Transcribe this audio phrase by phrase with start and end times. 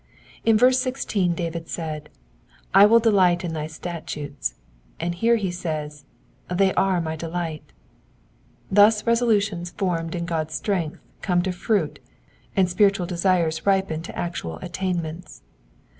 [0.43, 2.09] In verse 16 David said,
[2.73, 4.55] I will delight in thy statutes,"
[4.99, 6.05] and here he says
[6.49, 7.71] they are my delight":
[8.71, 11.99] thus resolutions formed in God's strength come to fruit,
[12.55, 15.43] and spiritual desires ripen into actual attainments.